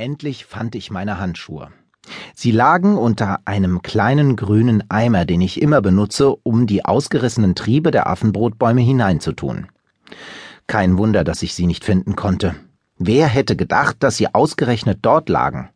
[0.00, 1.68] Endlich fand ich meine Handschuhe.
[2.34, 7.90] Sie lagen unter einem kleinen grünen Eimer, den ich immer benutze, um die ausgerissenen Triebe
[7.90, 9.66] der Affenbrotbäume hineinzutun.
[10.66, 12.54] Kein Wunder, dass ich sie nicht finden konnte.
[12.96, 15.68] Wer hätte gedacht, dass sie ausgerechnet dort lagen?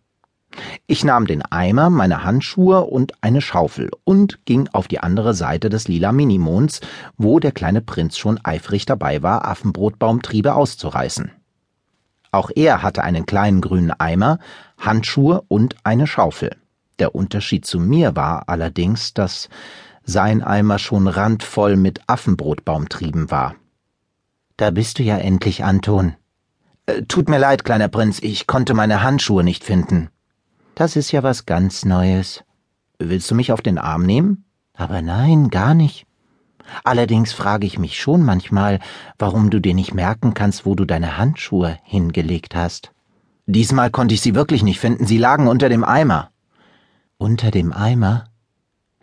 [0.87, 5.69] Ich nahm den Eimer, meine Handschuhe und eine Schaufel und ging auf die andere Seite
[5.69, 6.81] des lila Minimonds,
[7.19, 11.31] wo der kleine Prinz schon eifrig dabei war, Affenbrotbaumtriebe auszureißen.
[12.35, 14.41] Auch er hatte einen kleinen grünen Eimer,
[14.77, 16.57] Handschuhe und eine Schaufel.
[16.99, 19.49] Der Unterschied zu mir war allerdings, dass
[20.03, 23.55] sein Eimer schon randvoll mit Affenbrotbaumtrieben war.
[24.57, 26.17] Da bist du ja endlich, Anton.
[26.87, 30.09] Äh, tut mir leid, kleiner Prinz, ich konnte meine Handschuhe nicht finden.
[30.75, 32.43] Das ist ja was ganz Neues.
[32.99, 34.45] Willst du mich auf den Arm nehmen?
[34.73, 36.05] Aber nein, gar nicht.
[36.83, 38.81] Allerdings frage ich mich schon manchmal,
[39.19, 42.93] warum du dir nicht merken kannst, wo du deine Handschuhe hingelegt hast.
[43.47, 46.31] Diesmal konnte ich sie wirklich nicht finden, sie lagen unter dem Eimer.
[47.19, 48.25] Unter dem Eimer?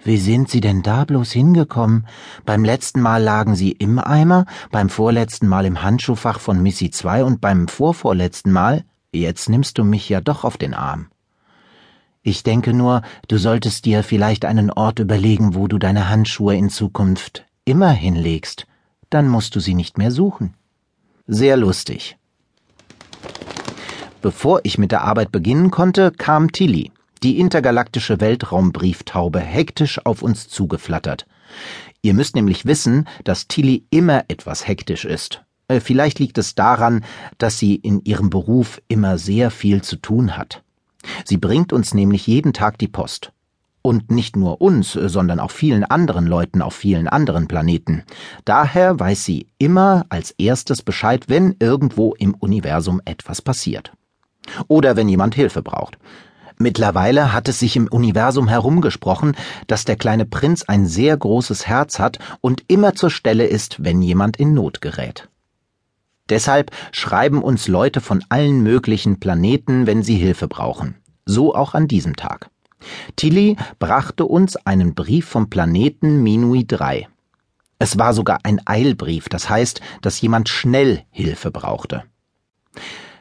[0.03, 2.07] Wie sind Sie denn da bloß hingekommen?
[2.43, 7.23] Beim letzten Mal lagen Sie im Eimer, beim vorletzten Mal im Handschuhfach von Missy 2
[7.23, 8.83] und beim vorvorletzten Mal?
[9.11, 11.07] Jetzt nimmst du mich ja doch auf den Arm.
[12.23, 16.69] Ich denke nur, du solltest dir vielleicht einen Ort überlegen, wo du deine Handschuhe in
[16.69, 18.65] Zukunft immer hinlegst,
[19.09, 20.55] dann musst du sie nicht mehr suchen.
[21.27, 22.17] Sehr lustig.
[24.21, 26.91] Bevor ich mit der Arbeit beginnen konnte, kam Tilly,
[27.23, 31.25] die intergalaktische Weltraumbrieftaube, hektisch auf uns zugeflattert.
[32.01, 35.43] Ihr müsst nämlich wissen, dass Tilly immer etwas hektisch ist.
[35.67, 37.03] Äh, vielleicht liegt es daran,
[37.37, 40.63] dass sie in ihrem Beruf immer sehr viel zu tun hat.
[41.25, 43.31] Sie bringt uns nämlich jeden Tag die Post.
[43.83, 48.03] Und nicht nur uns, sondern auch vielen anderen Leuten auf vielen anderen Planeten.
[48.45, 53.91] Daher weiß sie immer als erstes Bescheid, wenn irgendwo im Universum etwas passiert.
[54.67, 55.97] Oder wenn jemand Hilfe braucht.
[56.61, 61.97] Mittlerweile hat es sich im Universum herumgesprochen, dass der kleine Prinz ein sehr großes Herz
[61.97, 65.27] hat und immer zur Stelle ist, wenn jemand in Not gerät.
[66.29, 70.95] Deshalb schreiben uns Leute von allen möglichen Planeten, wenn sie Hilfe brauchen.
[71.25, 72.51] So auch an diesem Tag.
[73.15, 77.07] Tilly brachte uns einen Brief vom Planeten Minui 3.
[77.79, 82.03] Es war sogar ein Eilbrief, das heißt, dass jemand schnell Hilfe brauchte.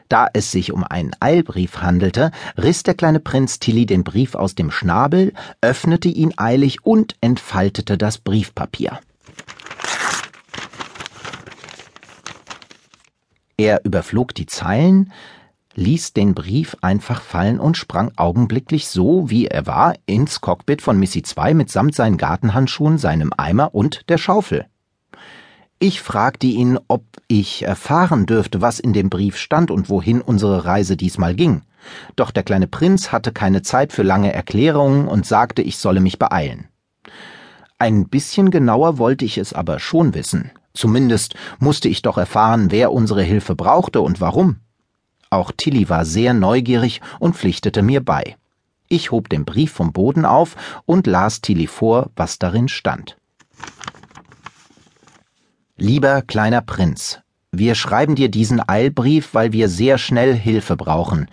[0.07, 4.55] Da es sich um einen Eilbrief handelte, riss der kleine Prinz Tilly den Brief aus
[4.55, 8.99] dem Schnabel, öffnete ihn eilig und entfaltete das Briefpapier.
[13.55, 15.13] Er überflog die Zeilen,
[15.75, 20.97] ließ den Brief einfach fallen und sprang augenblicklich so, wie er war, ins Cockpit von
[20.99, 24.65] Missy 2 mitsamt seinen Gartenhandschuhen, seinem Eimer und der Schaufel.
[25.79, 30.65] Ich fragte ihn, ob ich erfahren dürfte, was in dem Brief stand und wohin unsere
[30.65, 31.63] Reise diesmal ging.
[32.15, 36.19] Doch der kleine Prinz hatte keine Zeit für lange Erklärungen und sagte, ich solle mich
[36.19, 36.67] beeilen.
[37.79, 40.51] Ein bisschen genauer wollte ich es aber schon wissen.
[40.75, 44.57] Zumindest musste ich doch erfahren, wer unsere Hilfe brauchte und warum.
[45.31, 48.35] Auch Tilly war sehr neugierig und pflichtete mir bei.
[48.89, 53.17] Ich hob den Brief vom Boden auf und las Tilly vor, was darin stand.
[55.77, 57.21] Lieber kleiner Prinz,
[57.53, 61.27] wir schreiben dir diesen Eilbrief, weil wir sehr schnell Hilfe brauchen.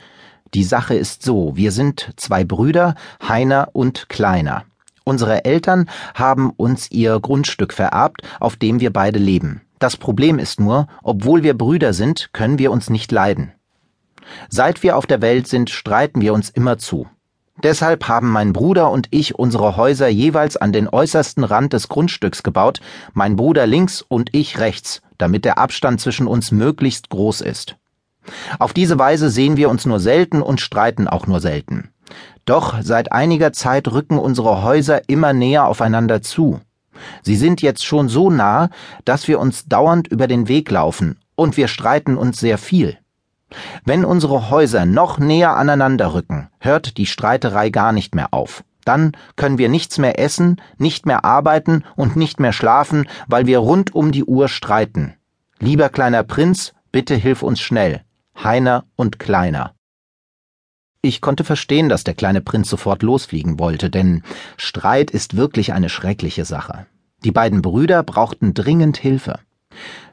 [0.54, 2.94] Die Sache ist so, wir sind zwei Brüder,
[3.26, 4.64] Heiner und Kleiner.
[5.02, 9.62] Unsere Eltern haben uns ihr Grundstück vererbt, auf dem wir beide leben.
[9.80, 13.52] Das Problem ist nur, obwohl wir Brüder sind, können wir uns nicht leiden.
[14.48, 17.06] Seit wir auf der Welt sind, streiten wir uns immer zu.
[17.62, 22.44] Deshalb haben mein Bruder und ich unsere Häuser jeweils an den äußersten Rand des Grundstücks
[22.44, 22.80] gebaut,
[23.14, 27.76] mein Bruder links und ich rechts, damit der Abstand zwischen uns möglichst groß ist.
[28.60, 31.90] Auf diese Weise sehen wir uns nur selten und streiten auch nur selten.
[32.44, 36.60] Doch seit einiger Zeit rücken unsere Häuser immer näher aufeinander zu.
[37.22, 38.70] Sie sind jetzt schon so nah,
[39.04, 42.98] dass wir uns dauernd über den Weg laufen, und wir streiten uns sehr viel.
[43.84, 48.64] Wenn unsere Häuser noch näher aneinander rücken, hört die Streiterei gar nicht mehr auf.
[48.84, 53.58] Dann können wir nichts mehr essen, nicht mehr arbeiten und nicht mehr schlafen, weil wir
[53.58, 55.14] rund um die Uhr streiten.
[55.58, 58.02] Lieber kleiner Prinz, bitte hilf uns schnell.
[58.42, 59.74] Heiner und Kleiner.
[61.02, 64.22] Ich konnte verstehen, dass der kleine Prinz sofort losfliegen wollte, denn
[64.56, 66.86] Streit ist wirklich eine schreckliche Sache.
[67.24, 69.38] Die beiden Brüder brauchten dringend Hilfe.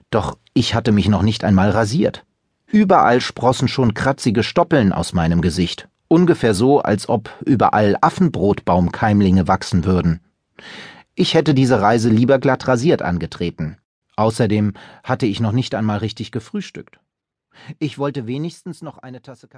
[0.10, 2.26] Doch ich hatte mich noch nicht einmal rasiert.
[2.68, 9.86] Überall sprossen schon kratzige Stoppeln aus meinem Gesicht, ungefähr so, als ob überall Affenbrotbaumkeimlinge wachsen
[9.86, 10.20] würden.
[11.14, 13.78] Ich hätte diese Reise lieber glatt rasiert angetreten.
[14.18, 14.74] Außerdem
[15.04, 17.00] hatte ich noch nicht einmal richtig gefrühstückt.
[17.80, 19.54] Ich wollte wenigstens noch eine Tasse Kaffee.